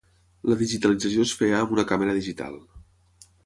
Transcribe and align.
La 0.51 0.55
digitalització 0.61 1.27
es 1.27 1.35
feia 1.41 1.59
amb 1.65 1.77
una 1.77 1.87
càmera 1.93 2.17
digital. 2.21 2.61